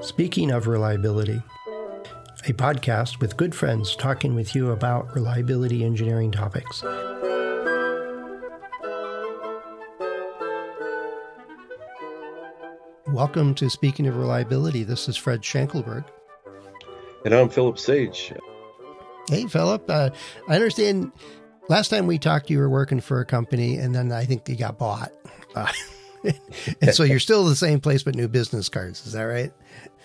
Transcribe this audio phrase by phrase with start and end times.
[0.00, 1.42] Speaking of reliability,
[2.46, 6.82] a podcast with good friends talking with you about reliability engineering topics.
[13.08, 14.82] Welcome to Speaking of Reliability.
[14.82, 16.04] This is Fred Schenkelberg.
[17.24, 18.32] And I'm Philip Sage.
[19.28, 19.88] Hey, Philip.
[19.88, 20.10] Uh,
[20.48, 21.12] I understand
[21.68, 24.56] last time we talked, you were working for a company, and then I think you
[24.56, 25.12] got bought.
[25.54, 25.70] Uh,
[26.80, 29.06] and so you're still the same place, but new business cards.
[29.06, 29.52] Is that right?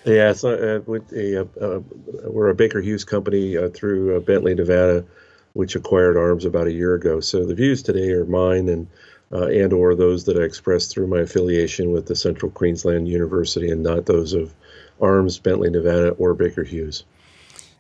[0.06, 1.80] Yeah, so uh, a, uh,
[2.24, 5.06] we're a Baker Hughes company uh, through uh, Bentley, Nevada,
[5.54, 7.20] which acquired ARMS about a year ago.
[7.20, 8.88] So the views today are mine and
[9.34, 13.70] uh, and or those that I expressed through my affiliation with the Central Queensland University,
[13.70, 14.54] and not those of
[15.02, 17.04] ARMS, Bentley, Nevada, or Baker Hughes.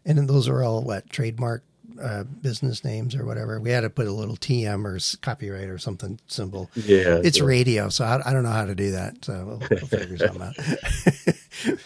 [0.06, 1.64] And those are all what trademark
[2.02, 3.60] uh, business names or whatever.
[3.60, 6.70] We had to put a little TM or copyright or something symbol.
[6.76, 9.24] Yeah, it's radio, so I, I, don't know how to do that.
[9.26, 10.56] So we'll, we'll figure something out.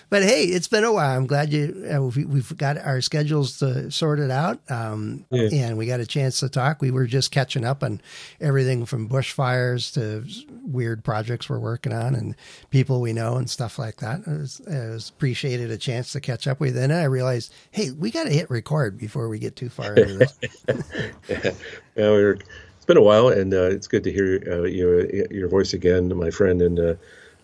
[0.09, 1.17] but hey, it's been a while.
[1.17, 5.49] I'm glad you uh, we've got our schedules to, sorted out, um, yeah.
[5.51, 6.81] and we got a chance to talk.
[6.81, 8.01] We were just catching up on
[8.39, 10.25] everything from bushfires to
[10.63, 12.35] weird projects we're working on and
[12.69, 14.21] people we know and stuff like that.
[14.21, 16.77] It was, was appreciated a chance to catch up with.
[16.77, 19.95] And then I realized, hey, we got to hit record before we get too far
[19.95, 20.39] into this.
[21.29, 21.51] yeah,
[21.95, 22.33] yeah
[22.81, 26.17] it's been a while, and uh, it's good to hear uh, your your voice again,
[26.17, 26.95] my friend, and uh,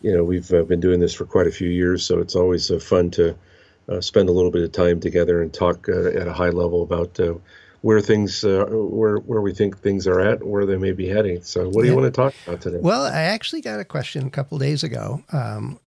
[0.02, 2.70] you know, we've uh, been doing this for quite a few years, so it's always
[2.70, 3.36] uh, fun to
[3.90, 6.84] uh, spend a little bit of time together and talk uh, at a high level
[6.84, 7.34] about uh,
[7.81, 11.42] where things, uh, where where we think things are at, where they may be heading.
[11.42, 12.80] So, what do you want to talk about today?
[12.81, 15.80] Well, I actually got a question a couple days ago, um,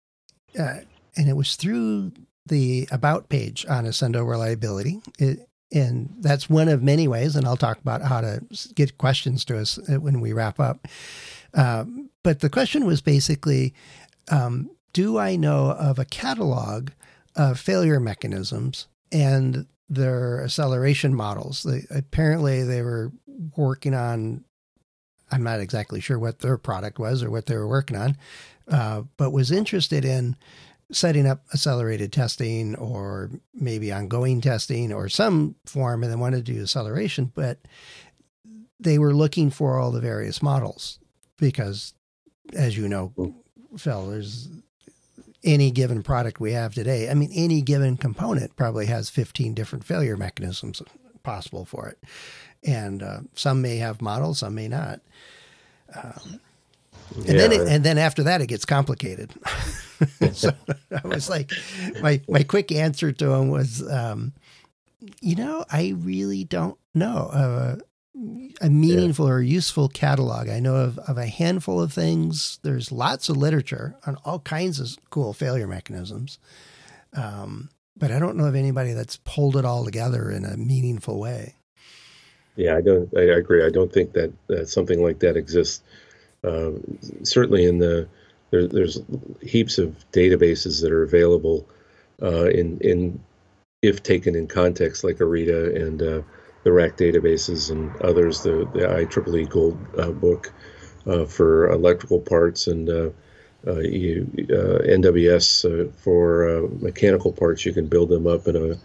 [0.54, 0.86] and
[1.28, 2.12] it was through
[2.46, 5.00] the about page on Accendo Reliability.
[5.18, 8.40] It, and that's one of many ways, and I'll talk about how to
[8.74, 10.88] get questions to us when we wrap up.
[11.54, 13.74] Um, but the question was basically
[14.30, 16.90] um, do I know of a catalog
[17.36, 21.62] of failure mechanisms and their acceleration models?
[21.62, 23.12] They, apparently, they were
[23.56, 24.44] working on.
[25.32, 28.16] I'm not exactly sure what their product was or what they were working on,
[28.66, 30.34] uh, but was interested in
[30.90, 36.52] setting up accelerated testing or maybe ongoing testing or some form and then wanted to
[36.52, 37.60] do acceleration, but
[38.80, 40.99] they were looking for all the various models
[41.40, 41.94] because,
[42.54, 43.34] as you know,
[43.76, 44.48] Phil, there's
[45.42, 47.08] any given product we have today.
[47.08, 50.82] I mean, any given component probably has 15 different failure mechanisms
[51.22, 51.98] possible for it.
[52.62, 55.00] And uh, some may have models, some may not.
[55.94, 56.40] Um,
[57.16, 57.32] and yeah.
[57.34, 59.32] then, it, and then after that, it gets complicated.
[60.32, 60.50] so
[61.04, 61.50] I was like,
[62.00, 64.32] my my quick answer to him was, um,
[65.20, 67.30] you know, I really don't know.
[67.32, 67.76] Uh,
[68.60, 69.32] a meaningful yeah.
[69.32, 70.48] or useful catalog.
[70.48, 72.58] I know of, of a handful of things.
[72.62, 76.38] There's lots of literature on all kinds of cool failure mechanisms.
[77.14, 81.18] Um, but I don't know of anybody that's pulled it all together in a meaningful
[81.18, 81.54] way.
[82.56, 83.08] Yeah, I don't.
[83.16, 83.64] I agree.
[83.64, 85.82] I don't think that, that something like that exists.
[86.42, 86.72] Uh,
[87.22, 88.08] certainly, in the
[88.50, 89.00] there, there's
[89.40, 91.66] heaps of databases that are available
[92.22, 93.20] uh, in in
[93.82, 96.22] if taken in context, like OREDA and uh,
[96.62, 100.52] the RAC databases and others, the, the IEEE Gold uh, book
[101.06, 103.10] uh, for electrical parts and uh,
[103.66, 107.64] uh you, uh, NWS uh, for mechanical parts.
[107.64, 108.76] You can build them up in a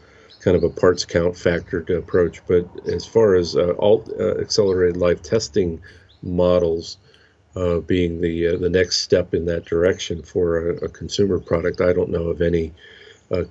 [0.42, 2.42] kind of a parts count factored approach.
[2.48, 5.82] But as far as alt accelerated life testing
[6.22, 6.98] models,
[7.88, 12.10] being the the next step in that direction for a, a, consumer product, I don't
[12.10, 12.74] know of any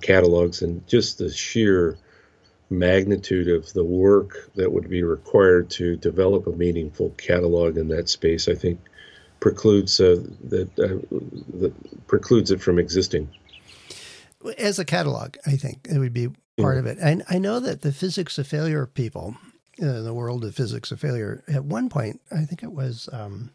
[0.01, 1.97] catalogs and just the sheer
[2.69, 8.09] magnitude of the work that would be required to develop a meaningful catalog in that
[8.09, 8.79] space, I think
[9.39, 11.17] precludes uh, that, uh,
[11.59, 13.29] that precludes it from existing.
[14.57, 16.97] As a catalog, I think it would be part of it.
[16.99, 19.35] And I know that the physics of failure people,
[19.81, 23.09] uh, the world of physics of failure, at one point, I think it was.
[23.11, 23.51] Um,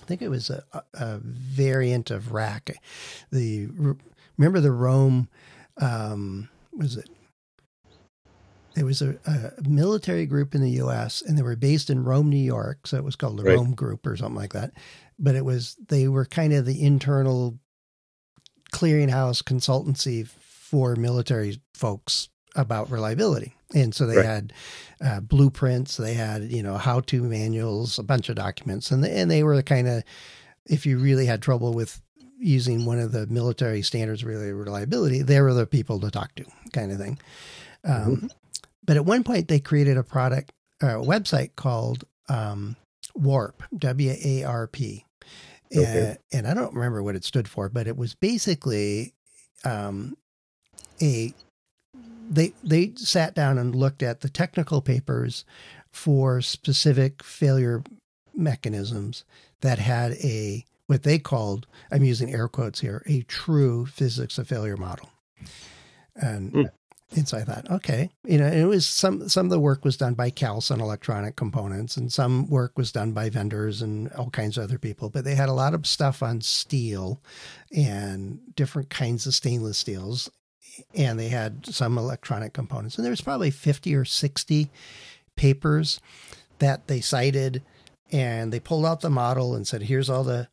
[0.00, 2.72] I think it was a, a variant of RAC.
[3.30, 3.68] The
[4.36, 5.28] remember the Rome
[5.80, 7.08] um, was it
[8.74, 11.22] there was a, a, military group in the U.S.
[11.22, 13.56] and they were based in Rome, New York, so it was called the right.
[13.56, 14.72] Rome Group or something like that.
[15.18, 17.58] But it was they were kind of the internal
[18.72, 24.24] clearinghouse consultancy for military folks about reliability, and so they right.
[24.24, 24.52] had
[25.00, 29.20] uh, blueprints, they had you know how to manuals, a bunch of documents, and they,
[29.20, 30.02] and they were kind of
[30.66, 32.00] if you really had trouble with
[32.38, 36.44] using one of the military standards really reliability, they were the people to talk to,
[36.72, 37.18] kind of thing.
[37.84, 38.26] Um, mm-hmm.
[38.84, 42.76] But at one point, they created a product, a website called um,
[43.14, 45.04] Warp, W A R P.
[45.74, 46.16] Okay.
[46.32, 49.14] And, and I don't remember what it stood for, but it was basically
[49.64, 50.16] um,
[51.00, 51.32] a
[52.28, 55.44] they they sat down and looked at the technical papers
[55.90, 57.82] for specific failure
[58.34, 59.24] mechanisms
[59.60, 64.48] that had a what they called I'm using air quotes here a true physics of
[64.48, 65.10] failure model.
[66.14, 66.70] And mm.
[67.14, 69.96] And so I thought, okay, you know, it was some some of the work was
[69.96, 74.30] done by CALCE on electronic components, and some work was done by vendors and all
[74.30, 75.10] kinds of other people.
[75.10, 77.20] But they had a lot of stuff on steel
[77.74, 80.30] and different kinds of stainless steels,
[80.94, 82.96] and they had some electronic components.
[82.96, 84.70] And there was probably 50 or 60
[85.36, 86.00] papers
[86.58, 87.62] that they cited
[88.12, 90.48] and they pulled out the model and said, here's all the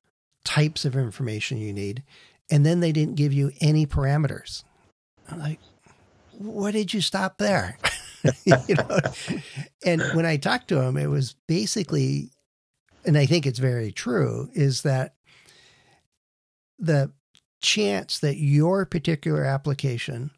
[0.45, 2.03] types of information you need.
[2.49, 4.63] And then they didn't give you any parameters.
[5.29, 5.59] I'm like,
[6.39, 7.77] what did you stop there?
[8.45, 8.99] you know?
[9.85, 12.31] And when I talked to him, it was basically,
[13.05, 15.15] and I think it's very true, is that
[16.77, 17.11] the
[17.61, 20.31] chance that your particular application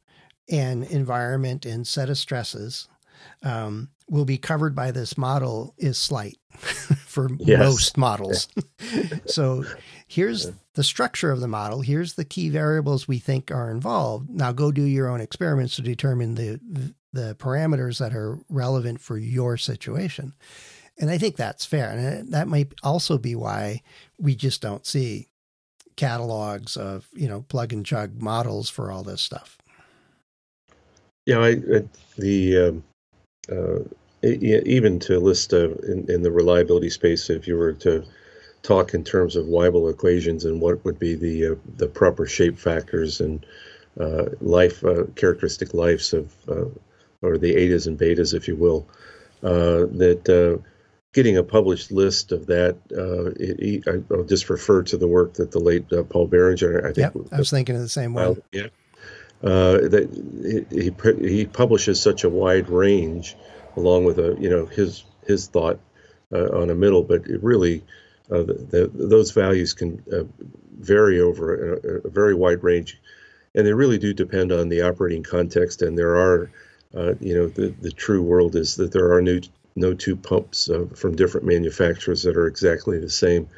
[0.49, 2.87] and environment and set of stresses
[3.43, 6.37] um, will be covered by this model is slight
[7.11, 7.59] for yes.
[7.59, 8.47] most models.
[9.25, 9.65] so
[10.07, 11.81] here's the structure of the model.
[11.81, 14.29] Here's the key variables we think are involved.
[14.29, 16.59] Now go do your own experiments to determine the
[17.13, 20.33] the parameters that are relevant for your situation.
[20.97, 21.89] And I think that's fair.
[21.89, 23.81] And that might also be why
[24.17, 25.27] we just don't see
[25.97, 29.57] catalogs of you know plug and chug models for all this stuff.
[31.25, 31.83] Yeah, I, I
[32.17, 32.83] the um,
[33.51, 33.79] uh,
[34.23, 38.03] even to list uh, in, in the reliability space, if you were to
[38.63, 42.57] talk in terms of Weibull equations and what would be the uh, the proper shape
[42.57, 43.45] factors and
[43.99, 46.65] uh, life uh, characteristic lives of uh,
[47.21, 48.87] or the etas and betas, if you will,
[49.41, 50.61] that
[51.13, 55.33] getting a published list of that, uh, it, I, will just refer to the work
[55.33, 57.13] that the late uh, Paul Barringer, I think.
[57.15, 58.41] Yep, I was thinking of the same one.
[58.51, 58.67] yeah.
[59.43, 60.07] Uh, that
[60.71, 63.35] he he publishes such a wide range,
[63.77, 65.79] along with a you know his his thought
[66.33, 67.83] uh, on a middle, but it really
[68.31, 70.23] uh, the, the, those values can uh,
[70.79, 72.97] vary over a, a, very wide range,
[73.53, 75.81] and they really do depend on the operating context.
[75.81, 76.49] And there are,
[77.19, 79.41] you know, the the true world is that there are new
[79.75, 83.49] no two pumps uh, from different manufacturers that are exactly the same.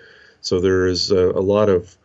[0.41, 1.95] So there is a lot of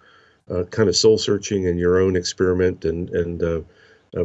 [0.51, 3.65] uh, kind of soul searching in your own experiment and and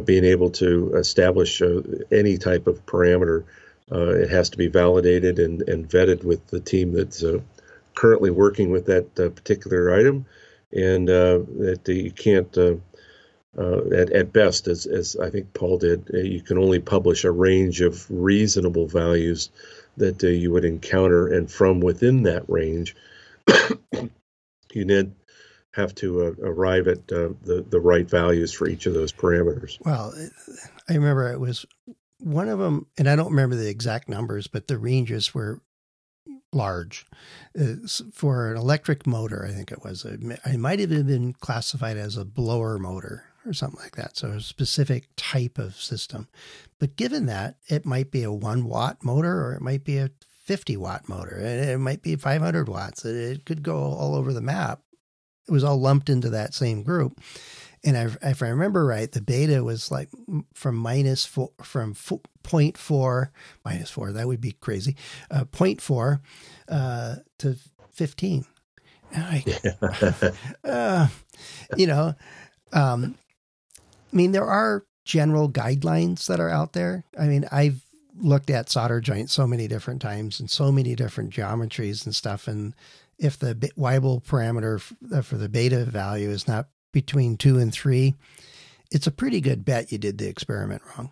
[0.04, 1.62] being able to establish
[2.12, 3.44] any type of parameter.
[3.90, 7.24] It has to be validated and, and vetted with the team that's
[7.94, 10.26] currently working with that particular item,
[10.72, 12.56] and that you can't.
[13.56, 17.22] Uh, at, at best, as, as I think Paul did, uh, you can only publish
[17.22, 19.50] a range of reasonable values
[19.96, 22.96] that uh, you would encounter, and from within that range,
[24.72, 25.14] you then
[25.72, 29.78] have to uh, arrive at uh, the the right values for each of those parameters.
[29.84, 30.14] Well,
[30.88, 31.64] I remember it was
[32.24, 35.60] one of them, and I don't remember the exact numbers, but the ranges were
[36.52, 37.06] large.
[37.58, 37.74] Uh,
[38.12, 40.04] for an electric motor, I think it was.
[40.04, 44.16] It might have been classified as a blower motor or something like that.
[44.16, 46.28] So a specific type of system.
[46.78, 50.10] But given that, it might be a one watt motor or it might be a
[50.44, 53.04] 50 watt motor and it might be 500 watts.
[53.04, 54.80] It could go all over the map.
[55.46, 57.20] It was all lumped into that same group.
[57.84, 60.08] And if I remember right, the beta was like
[60.54, 63.28] from minus four, from 0.4,
[63.62, 64.96] minus four, that would be crazy,
[65.30, 66.20] uh, 0.4
[66.68, 67.56] uh, to
[67.92, 68.46] 15.
[69.16, 69.44] I,
[70.64, 71.08] uh,
[71.76, 72.14] you know,
[72.72, 73.16] um,
[74.12, 77.04] I mean, there are general guidelines that are out there.
[77.18, 77.82] I mean, I've
[78.16, 82.48] looked at solder joints so many different times and so many different geometries and stuff.
[82.48, 82.74] And
[83.18, 84.80] if the Weibull parameter
[85.12, 88.14] uh, for the beta value is not between two and three,
[88.90, 91.10] it's a pretty good bet you did the experiment wrong,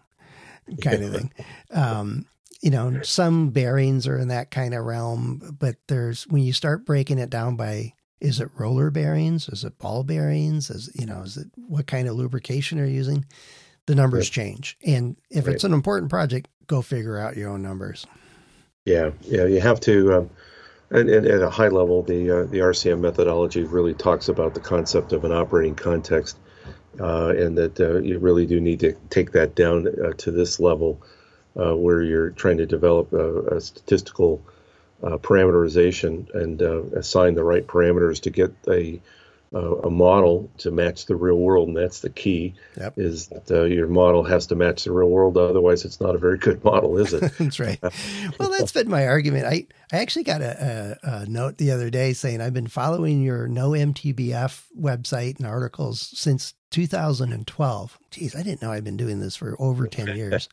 [0.81, 1.33] kind of thing.
[1.71, 2.25] Um,
[2.63, 6.87] you know, some bearings are in that kind of realm, but there's when you start
[6.87, 9.49] breaking it down by is it roller bearings?
[9.49, 10.71] Is it ball bearings?
[10.71, 13.27] Is you know, is it what kind of lubrication are you using?
[13.87, 14.33] The numbers right.
[14.33, 14.79] change.
[14.87, 15.55] And if right.
[15.55, 18.07] it's an important project, go figure out your own numbers.
[18.85, 20.15] Yeah, yeah, you have to.
[20.15, 20.31] Um,
[20.93, 24.61] and, and, at a high level, the uh, the RCM methodology really talks about the
[24.61, 26.39] concept of an operating context,
[27.01, 30.61] uh, and that uh, you really do need to take that down uh, to this
[30.61, 31.03] level,
[31.59, 34.43] uh, where you're trying to develop a, a statistical
[35.03, 36.61] uh, parameterization and
[36.95, 39.01] assign the right parameters to get a
[39.55, 42.55] uh, a model to match the real world, and that's the key.
[42.77, 42.99] Yep.
[42.99, 46.19] Is that uh, your model has to match the real world, otherwise it's not a
[46.19, 47.33] very good model, is it?
[47.39, 47.79] that's right.
[48.39, 49.47] Well, that's been my argument.
[49.47, 53.21] I I actually got a, a, a, note the other day saying I've been following
[53.21, 57.99] your No MTBF website and articles since 2012.
[58.11, 60.49] Geez, I didn't know I'd been doing this for over 10 years,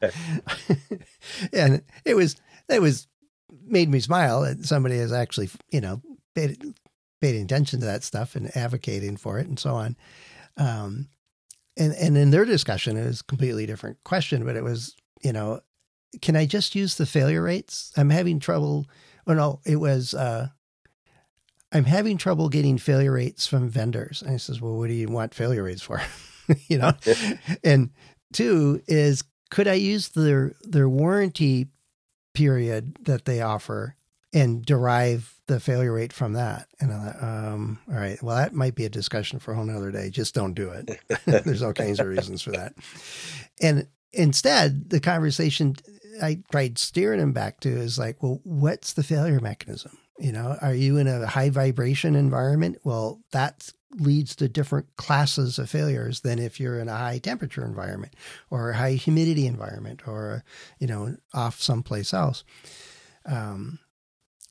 [1.54, 2.36] and it was
[2.68, 3.08] it was
[3.66, 6.02] made me smile that somebody has actually you know
[7.22, 9.96] paid attention to that stuff and advocating for it and so on.
[10.58, 11.10] Um,
[11.78, 15.34] and and in their discussion, it was a completely different question, but it was you
[15.34, 15.62] know,
[16.22, 17.92] can I just use the failure rates?
[17.98, 18.88] I'm having trouble.
[19.28, 20.14] Oh no, it was.
[20.14, 20.48] Uh,
[21.72, 24.24] I'm having trouble getting failure rates from vendors.
[24.24, 26.02] And I says, well, what do you want failure rates for?
[26.68, 26.94] you know,
[27.64, 27.92] and
[28.34, 31.68] two is could I use their their warranty
[32.34, 33.96] period that they offer
[34.34, 36.68] and derive the failure rate from that.
[36.80, 40.10] And um, all right, well, that might be a discussion for a whole other day.
[40.10, 41.00] Just don't do it.
[41.26, 42.74] There's all kinds of reasons for that.
[43.62, 45.76] And instead, the conversation
[46.22, 49.98] I tried steering him back to is like, well, what's the failure mechanism?
[50.20, 52.78] You know, are you in a high vibration environment?
[52.84, 57.66] Well, that leads to different classes of failures than if you're in a high temperature
[57.66, 58.14] environment
[58.52, 60.44] or a high humidity environment or,
[60.78, 62.44] you know, off someplace else.
[63.26, 63.80] Um,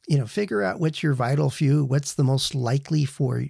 [0.09, 3.45] you know, figure out what's your vital few, what's the most likely for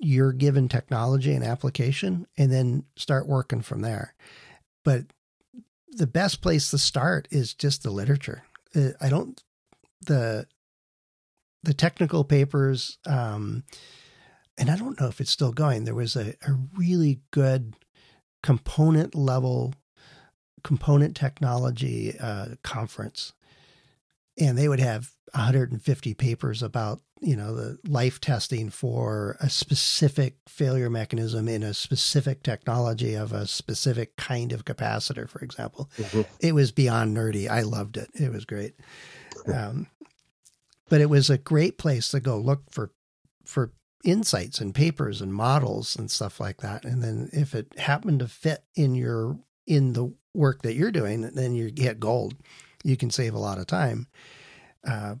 [0.00, 4.14] your given technology and application, and then start working from there.
[4.84, 5.04] But
[5.92, 8.42] the best place to start is just the literature.
[8.74, 9.40] Uh, I don't
[10.04, 10.46] the
[11.62, 13.62] the technical papers, um,
[14.58, 15.84] and I don't know if it's still going.
[15.84, 17.76] There was a, a really good
[18.42, 19.72] component level
[20.64, 23.34] component technology uh, conference,
[24.36, 30.36] and they would have 150 papers about you know the life testing for a specific
[30.48, 35.90] failure mechanism in a specific technology of a specific kind of capacitor for example.
[35.96, 36.22] Mm-hmm.
[36.40, 37.48] it was beyond nerdy.
[37.48, 38.10] I loved it.
[38.14, 38.74] It was great.
[39.52, 39.86] Um,
[40.88, 42.92] but it was a great place to go look for
[43.46, 43.72] for
[44.04, 46.84] insights and papers and models and stuff like that.
[46.84, 51.22] And then if it happened to fit in your in the work that you're doing
[51.22, 52.34] then you get gold.
[52.84, 54.08] You can save a lot of time
[54.86, 55.16] uh,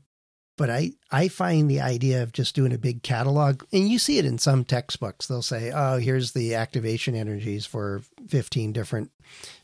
[0.58, 4.18] but I, I find the idea of just doing a big catalog, and you see
[4.18, 5.26] it in some textbooks.
[5.26, 9.10] They'll say, oh, here's the activation energies for 15 different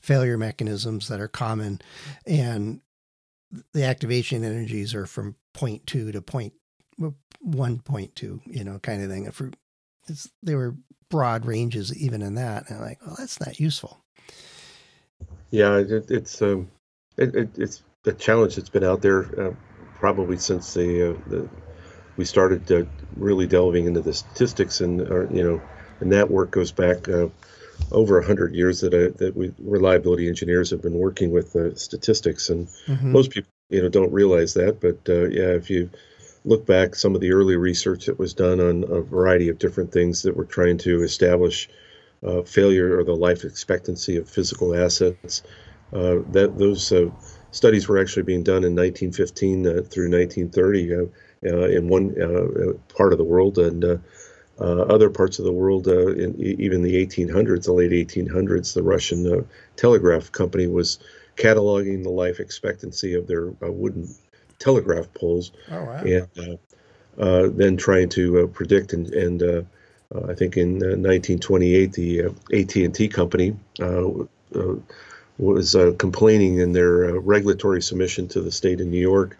[0.00, 1.80] failure mechanisms that are common.
[2.26, 2.80] And
[3.72, 6.54] the activation energies are from point 0.2 to point
[7.40, 9.30] one point two, you know, kind of thing.
[9.30, 9.50] For
[10.08, 10.74] it's, they were
[11.08, 12.68] broad ranges even in that.
[12.68, 14.02] And I'm like, well, that's not useful.
[15.50, 16.70] Yeah, it, it's um,
[17.16, 19.24] it, it, it's a challenge that's been out there.
[19.40, 19.54] Uh,
[19.98, 21.48] probably since the, uh, the
[22.16, 22.84] we started uh,
[23.16, 25.62] really delving into the statistics and uh, you know
[26.00, 27.28] and that work goes back uh,
[27.92, 31.74] over a hundred years that uh, that we reliability engineers have been working with uh,
[31.74, 33.12] statistics and mm-hmm.
[33.12, 34.98] most people you know don't realize that but
[35.32, 35.88] yeah if you
[36.44, 39.92] look back some of the early research that was done on a variety of different
[39.92, 41.68] things that were trying to establish
[42.46, 45.42] failure or the life expectancy of physical assets
[45.92, 46.92] that those
[47.50, 51.04] studies were actually being done in 1915 uh, through 1930 uh,
[51.46, 53.96] uh, in one uh, uh, part of the world, and uh,
[54.60, 59.46] uh, other parts of the world, in even the 1800s, the late 1800s, the Russian
[59.76, 60.98] telegraph company was
[61.36, 64.12] cataloging the life expectancy of their wooden
[64.58, 66.58] telegraph poles, oh, wow.
[67.16, 69.64] and then trying to predict and, and
[70.12, 73.56] I think in 1928, the AT&T company
[75.38, 79.38] was uh, complaining in their uh, regulatory submission to the state of New York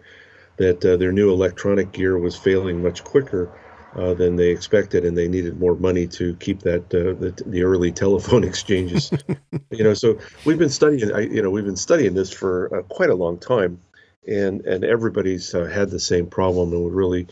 [0.57, 3.51] that uh, their new electronic gear was failing much quicker
[3.95, 7.63] uh, than they expected, and they needed more money to keep that uh, the, the,
[7.63, 9.11] early telephone exchanges.
[9.71, 11.11] you know, so we've been studying.
[11.13, 13.81] I, you know, we've been studying this for uh, quite a long time,
[14.27, 17.27] and and everybody's had the same problem, and we really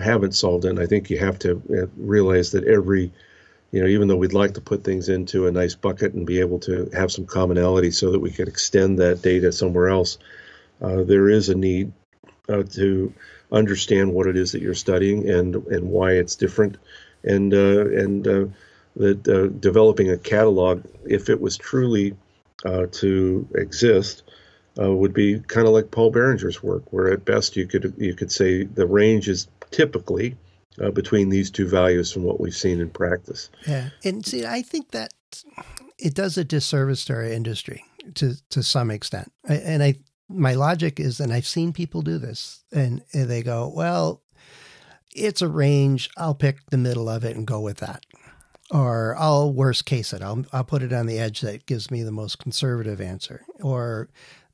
[0.00, 0.70] haven't solved it.
[0.70, 3.12] And I think you have to realize that every
[3.74, 6.38] you know, even though we'd like to put things into a nice bucket and be
[6.38, 10.16] able to have some commonality so that we could extend that data somewhere else,
[10.80, 11.92] uh, there is a need
[12.48, 13.12] uh, to
[13.50, 16.76] understand what it is that you're studying and and why it's different,
[17.24, 18.44] and uh, and uh,
[18.94, 22.16] that uh, developing a catalog, if it was truly
[22.64, 24.22] uh, to exist,
[24.76, 28.30] would be kind of like Paul Barringer's work, where at best you could you could
[28.30, 30.36] say the range is typically
[30.82, 33.50] uh, between these two values from what we've seen in practice.
[33.66, 35.12] Yeah, and see, I think that
[35.98, 39.32] it does a disservice to our industry to to some extent.
[39.48, 39.94] And I,
[40.28, 44.22] my logic is, and I've seen people do this, and, they go, "Well,
[45.14, 46.10] it's a range.
[46.16, 48.04] I'll pick the middle of it and go with that."
[48.70, 50.22] or I'll worst case it.
[50.22, 54.08] I'll I'll put it on the edge that gives me the most conservative answer, or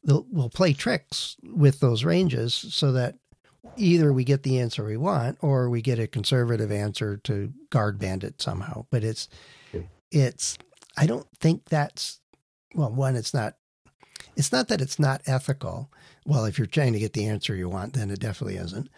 [0.05, 3.17] we'll play tricks with those ranges so that
[3.77, 7.99] either we get the answer we want or we get a conservative answer to guard
[7.99, 8.87] band it somehow.
[8.91, 9.29] But it's
[10.11, 10.59] it's
[10.97, 12.21] I don't think that's
[12.75, 13.57] well one it's not
[14.37, 15.91] it's not that it's not ethical.
[16.25, 18.89] Well, if you're trying to get the answer you want, then it definitely isn't.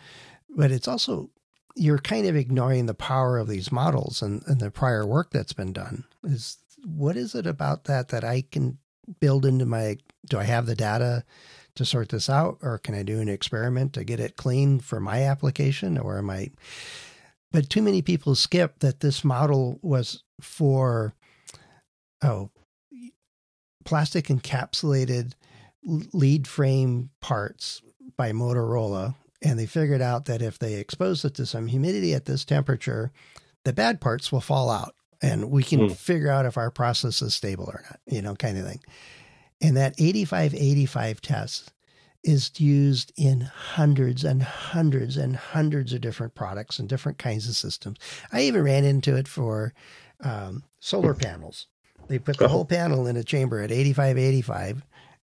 [0.51, 1.31] But it's also
[1.75, 5.55] you're kind of ignoring the power of these models and, and the prior work that's
[5.55, 6.05] been done.
[6.23, 8.79] Is what is it about that that I can
[9.21, 9.97] build into my
[10.29, 11.25] do I have the data
[11.75, 15.01] to sort this out or can I do an experiment to get it clean for
[15.01, 16.51] my application or am I
[17.51, 21.15] but too many people skip that this model was for
[22.23, 22.51] oh
[23.85, 25.33] plastic encapsulated
[26.13, 27.83] lead frame parts
[28.17, 32.27] by Motorola and they figured out that if they expose it to some humidity at
[32.27, 33.13] this temperature
[33.65, 35.97] the bad parts will fall out and we can mm.
[35.97, 38.81] figure out if our process is stable or not, you know, kind of thing.
[39.63, 41.73] And that 8585 test
[42.25, 47.57] is used in hundreds and hundreds and hundreds of different products and different kinds of
[47.57, 47.99] systems.
[48.33, 49.73] I even ran into it for
[50.23, 51.67] um, solar panels.
[52.09, 54.85] They put the whole panel in a chamber at 8585.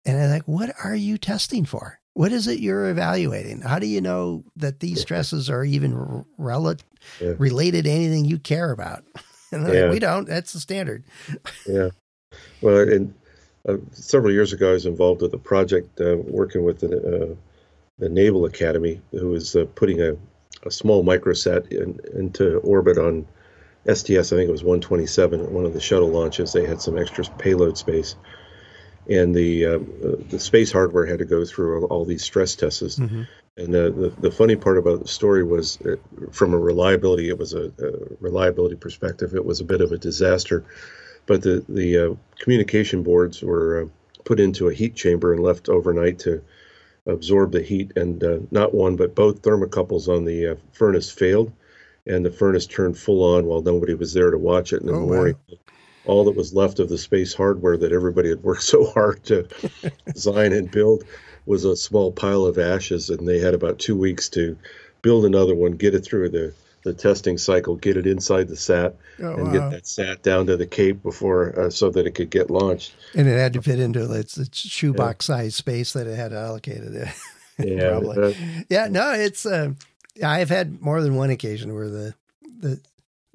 [0.05, 1.99] And I'm like, what are you testing for?
[2.13, 3.61] What is it you're evaluating?
[3.61, 6.75] How do you know that these stresses are even rel-
[7.19, 7.33] yeah.
[7.37, 9.03] related to anything you care about?
[9.51, 9.81] And yeah.
[9.81, 10.27] like, we don't.
[10.27, 11.03] That's the standard.
[11.65, 11.89] yeah.
[12.61, 13.15] Well, and
[13.67, 17.35] uh, several years ago, I was involved with a project uh, working with the, uh,
[17.97, 20.15] the Naval Academy, who was uh, putting a,
[20.63, 23.27] a small microsat in, into orbit on
[23.85, 24.31] STS.
[24.33, 26.53] I think it was 127, one of the shuttle launches.
[26.53, 28.15] They had some extra payload space,
[29.09, 29.79] and the uh,
[30.29, 32.99] the space hardware had to go through all, all these stress tests.
[32.99, 33.23] Mm-hmm.
[33.57, 35.97] And the, the, the, funny part about the story was, uh,
[36.31, 39.97] from a reliability, it was a, a, reliability perspective, it was a bit of a
[39.97, 40.63] disaster.
[41.29, 43.87] But the the uh, communication boards were uh,
[44.25, 46.41] put into a heat chamber and left overnight to
[47.05, 47.91] absorb the heat.
[47.95, 51.51] And uh, not one, but both thermocouples on the uh, furnace failed,
[52.07, 54.81] and the furnace turned full on while nobody was there to watch it.
[54.81, 55.57] in the oh, morning, wow.
[56.05, 59.47] all that was left of the space hardware that everybody had worked so hard to
[60.11, 61.03] design and build
[61.45, 64.57] was a small pile of ashes, and they had about two weeks to
[65.03, 66.51] build another one, get it through the
[66.89, 69.51] the testing cycle, get it inside the sat, oh, and wow.
[69.51, 72.95] get that sat down to the Cape before uh, so that it could get launched.
[73.15, 75.35] And it had to fit into its, its shoebox yeah.
[75.35, 77.11] size space that it had allocated.
[77.59, 78.33] yeah, uh,
[78.69, 78.87] yeah.
[78.89, 79.45] No, it's.
[79.45, 79.73] Uh,
[80.23, 82.81] I've had more than one occasion where the the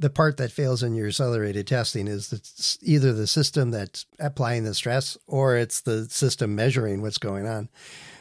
[0.00, 4.64] the part that fails in your accelerated testing is that either the system that's applying
[4.64, 7.68] the stress or it's the system measuring what's going on.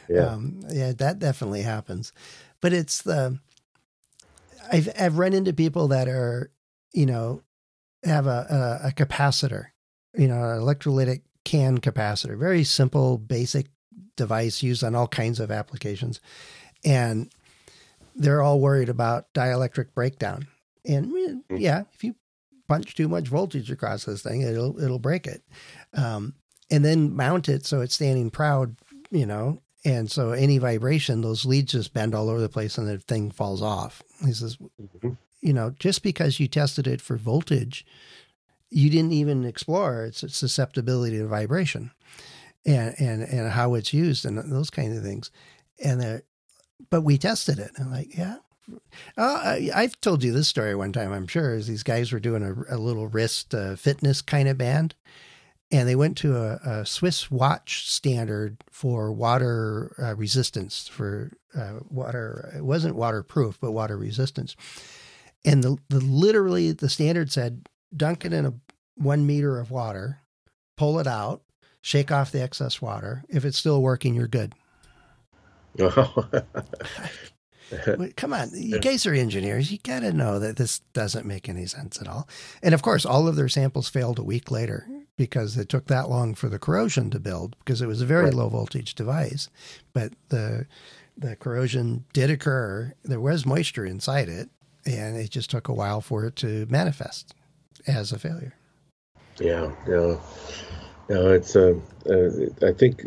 [0.08, 2.12] Yeah, um, yeah, that definitely happens.
[2.60, 3.40] But it's the
[4.70, 6.50] I've I've run into people that are
[6.92, 7.42] you know
[8.04, 9.66] have a a, a capacitor,
[10.16, 13.66] you know, an electrolytic can capacitor, very simple, basic
[14.16, 16.20] device used on all kinds of applications,
[16.84, 17.30] and
[18.14, 20.46] they're all worried about dielectric breakdown
[20.84, 21.56] and mm-hmm.
[21.56, 22.14] yeah, if you
[22.68, 25.42] punch too much voltage across this thing, it'll it'll break it.
[25.94, 26.34] Um,
[26.70, 28.76] and then mount it so it's standing proud,
[29.10, 29.60] you know.
[29.84, 33.30] And so any vibration, those leads just bend all over the place, and the thing
[33.30, 34.02] falls off.
[34.24, 35.10] He says, mm-hmm.
[35.40, 37.84] you know, just because you tested it for voltage,
[38.70, 41.90] you didn't even explore its susceptibility to vibration,
[42.64, 45.30] and and and how it's used and those kinds of things.
[45.82, 46.22] And
[46.90, 47.72] but we tested it.
[47.78, 48.38] I'm like, yeah,
[49.16, 52.42] uh, I've told you this story one time, I'm sure, is these guys were doing
[52.42, 54.94] a, a little wrist uh, fitness kind of band.
[55.70, 61.80] And they went to a, a Swiss watch standard for water uh, resistance, for uh,
[61.88, 62.52] water.
[62.56, 64.56] It wasn't waterproof, but water resistance.
[65.44, 68.54] And the, the literally the standard said, dunk it in a
[68.96, 70.20] one meter of water,
[70.76, 71.42] pull it out,
[71.80, 73.24] shake off the excess water.
[73.28, 74.54] If it's still working, you're good.
[78.16, 79.70] Come on, you guys are engineers.
[79.70, 82.28] You got to know that this doesn't make any sense at all.
[82.62, 86.10] And of course, all of their samples failed a week later because it took that
[86.10, 88.34] long for the corrosion to build because it was a very right.
[88.34, 89.48] low voltage device.
[89.92, 90.66] But the
[91.16, 92.94] the corrosion did occur.
[93.04, 94.50] There was moisture inside it,
[94.84, 97.34] and it just took a while for it to manifest
[97.86, 98.54] as a failure.
[99.38, 100.16] Yeah, yeah,
[101.08, 101.32] no.
[101.32, 101.56] It's.
[101.56, 101.74] Uh,
[102.08, 103.04] uh, I think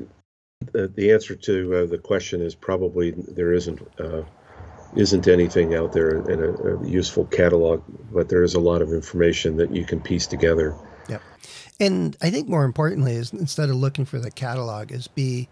[0.71, 4.23] the, the answer to uh, the question is probably there isn't uh,
[4.97, 8.91] isn't anything out there in a, a, useful catalog, but there is a lot of
[8.91, 10.75] information that you can piece together.
[11.07, 11.21] Yep.
[11.79, 15.49] And I think more importantly is instead of looking for the catalog, is be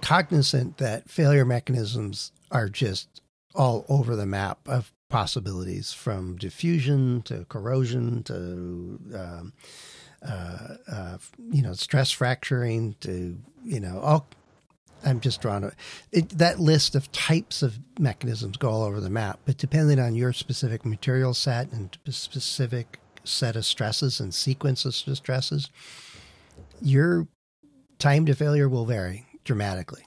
[0.00, 3.20] cognizant that failure mechanisms are just
[3.54, 8.34] all over the map of possibilities from diffusion to corrosion to
[9.14, 9.52] um,
[10.26, 11.18] uh, uh,
[11.50, 14.28] you know stress fracturing to you know all
[15.04, 15.74] I'm just drawing it,
[16.12, 20.14] it, that list of types of mechanisms go all over the map, but depending on
[20.14, 25.70] your specific material set and specific set of stresses and sequences of stresses,
[26.80, 27.28] your
[27.98, 30.02] time to failure will vary dramatically.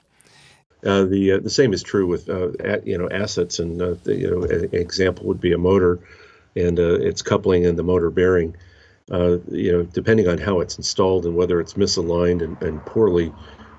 [0.85, 3.95] Uh, the uh, the same is true with uh, at, you know assets, and uh,
[4.03, 5.99] the, you know example would be a motor
[6.55, 8.55] and uh, its coupling and the motor bearing.
[9.11, 13.33] Uh, you know, depending on how it's installed and whether it's misaligned and, and poorly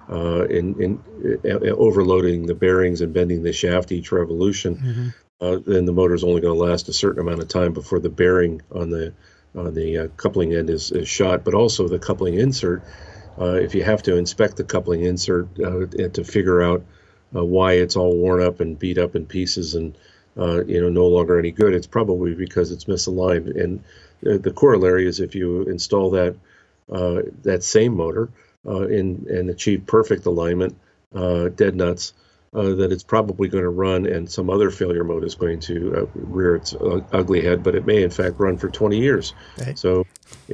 [0.08, 5.70] in, in overloading the bearings and bending the shaft each revolution, mm-hmm.
[5.70, 8.10] then the motor is only going to last a certain amount of time before the
[8.10, 9.12] bearing on the
[9.54, 11.44] on the coupling end is, is shot.
[11.44, 12.82] But also the coupling insert
[13.40, 16.84] uh, if you have to inspect the coupling insert uh, to figure out
[17.34, 19.96] uh, why it's all worn up and beat up in pieces and
[20.36, 23.58] uh, you know no longer any good, it's probably because it's misaligned.
[23.58, 23.82] And
[24.20, 26.36] the corollary is if you install that
[26.90, 28.30] uh, that same motor
[28.64, 30.76] in and achieve perfect alignment,
[31.12, 32.14] dead nuts,
[32.54, 35.96] uh, that it's probably going to run and some other failure mode is going to
[35.96, 39.32] uh, rear its uh, ugly head, but it may in fact run for 20 years.
[39.58, 39.74] Okay.
[39.74, 40.06] So,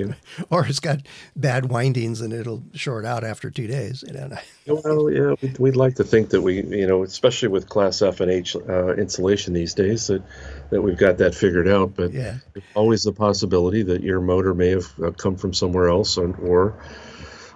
[0.50, 1.00] or it's got
[1.34, 4.04] bad windings and it'll short out after two days.
[4.06, 4.30] You know?
[4.68, 8.20] well, yeah, we'd, we'd, like to think that we, you know, especially with Class F
[8.20, 10.22] and H uh, insulation these days, that
[10.70, 11.96] that we've got that figured out.
[11.96, 12.36] But yeah.
[12.74, 16.74] always the possibility that your motor may have uh, come from somewhere else, or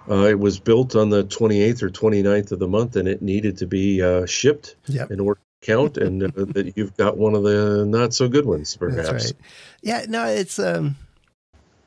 [0.09, 3.57] uh, it was built on the 28th or 29th of the month, and it needed
[3.57, 5.11] to be uh, shipped yep.
[5.11, 8.45] in order to count, and uh, that you've got one of the not so good
[8.45, 9.11] ones, perhaps.
[9.11, 9.33] Right.
[9.81, 10.97] Yeah, no, it's um,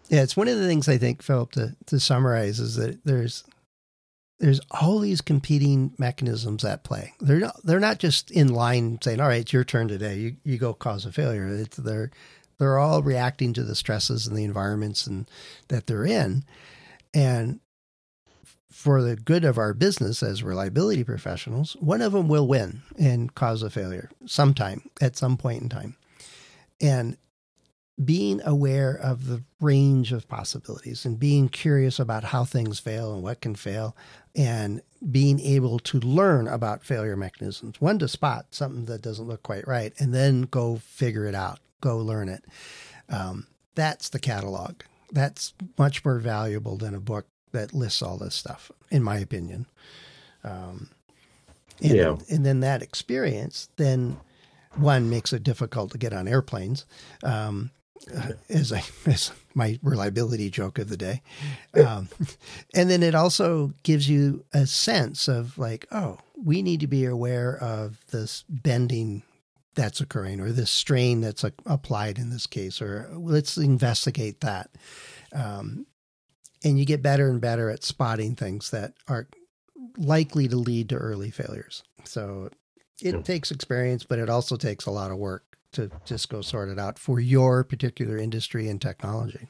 [0.08, 3.44] yeah, it's one of the things I think, Philip, to to summarize is that there's
[4.38, 7.14] there's all these competing mechanisms at play.
[7.20, 10.16] They're not they're not just in line saying, "All right, it's your turn today.
[10.16, 12.10] You you go cause a failure." It's, they're
[12.58, 15.28] they're all reacting to the stresses and the environments and
[15.68, 16.44] that they're in,
[17.12, 17.60] and
[18.76, 23.34] for the good of our business as reliability professionals, one of them will win and
[23.34, 25.96] cause a failure sometime at some point in time.
[26.78, 27.16] And
[28.04, 33.22] being aware of the range of possibilities and being curious about how things fail and
[33.22, 33.96] what can fail
[34.34, 39.42] and being able to learn about failure mechanisms one to spot something that doesn't look
[39.42, 42.44] quite right and then go figure it out go learn it
[43.08, 48.34] um, that's the catalog that's much more valuable than a book that lists all this
[48.34, 49.66] stuff, in my opinion.
[50.44, 50.90] Um,
[51.82, 52.16] and, yeah.
[52.30, 54.18] and then that experience, then
[54.74, 56.86] one makes it difficult to get on airplanes.
[57.22, 57.70] Um,
[58.14, 61.22] uh, as, I, as my reliability joke of the day.
[61.74, 62.08] Um,
[62.74, 67.04] and then it also gives you a sense of like, oh, we need to be
[67.04, 69.22] aware of this bending
[69.74, 74.70] that's occurring or this strain that's applied in this case, or let's investigate that.
[75.32, 75.86] Um,
[76.64, 79.28] and you get better and better at spotting things that are
[79.96, 81.82] likely to lead to early failures.
[82.04, 82.50] So
[83.00, 83.22] it yeah.
[83.22, 86.78] takes experience, but it also takes a lot of work to just go sort it
[86.78, 89.48] out for your particular industry and technology.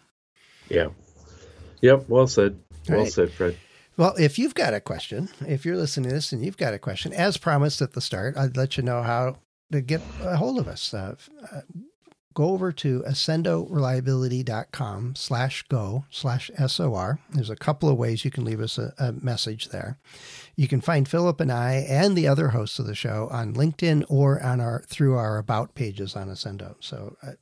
[0.68, 0.88] Yeah.
[1.82, 2.08] Yep.
[2.08, 2.58] Well said.
[2.88, 3.12] Well right.
[3.12, 3.56] said, Fred.
[3.96, 6.78] Well, if you've got a question, if you're listening to this and you've got a
[6.78, 9.36] question, as promised at the start, I'd let you know how
[9.72, 10.92] to get a hold of us.
[10.92, 11.16] Uh,
[11.50, 11.60] uh,
[12.36, 17.18] go over to accendoreliability.com slash go slash SOR.
[17.30, 19.96] There's a couple of ways you can leave us a, a, message there.
[20.54, 24.04] You can find Philip and I and the other hosts of the show on LinkedIn
[24.10, 26.74] or on our through our about pages on Accendo.
[26.78, 27.32] So uh,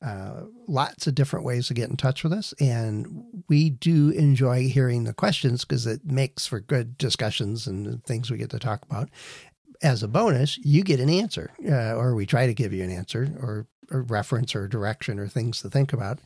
[0.00, 2.54] uh, lots of different ways to get in touch with us.
[2.60, 8.30] And we do enjoy hearing the questions because it makes for good discussions and things
[8.30, 9.08] we get to talk about
[9.82, 12.90] as a bonus, you get an answer, uh, or we try to give you an
[12.90, 16.20] answer, or or reference or direction or things to think about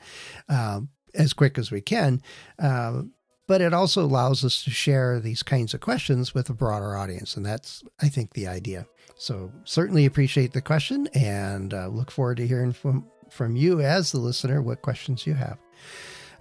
[0.48, 2.22] um, as quick as we can.
[2.58, 3.02] Uh,
[3.46, 7.36] but it also allows us to share these kinds of questions with a broader audience.
[7.36, 8.86] And that's, I think, the idea.
[9.16, 14.12] So certainly appreciate the question and uh, look forward to hearing from, from you as
[14.12, 15.58] the listener what questions you have.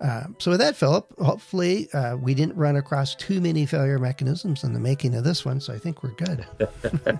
[0.01, 4.63] Uh, so with that, Philip, hopefully uh, we didn't run across too many failure mechanisms
[4.63, 5.59] in the making of this one.
[5.59, 6.45] So I think we're good.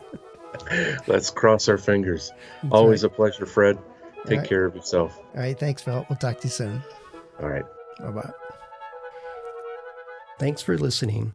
[1.07, 2.31] Let's cross our fingers.
[2.61, 3.11] That's Always right.
[3.11, 3.77] a pleasure, Fred.
[4.25, 4.49] Take right.
[4.49, 5.17] care of yourself.
[5.35, 5.57] All right.
[5.59, 6.05] Thanks, Phil.
[6.09, 6.81] We'll talk to you soon.
[7.41, 7.65] All right.
[7.99, 8.31] Bye bye.
[10.39, 11.33] Thanks for listening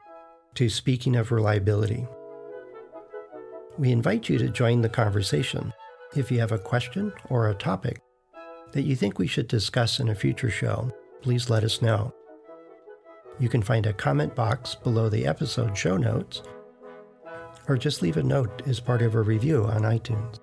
[0.54, 2.06] to Speaking of Reliability.
[3.78, 5.72] We invite you to join the conversation.
[6.16, 8.00] If you have a question or a topic
[8.72, 10.90] that you think we should discuss in a future show,
[11.22, 12.12] please let us know.
[13.38, 16.42] You can find a comment box below the episode show notes,
[17.68, 20.40] or just leave a note as part of a review on iTunes.